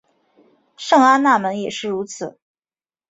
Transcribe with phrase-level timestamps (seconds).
[0.77, 2.39] 圣安娜门也是如此。